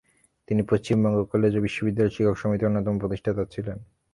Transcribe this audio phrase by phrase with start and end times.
[0.47, 3.77] তিনি পশ্চিমবঙ্গ কলেজ ও বিশ্ববিদ্যালয় শিক্ষক সমিতির অন্যতম প্রতিষ্ঠাতা ছিলেন।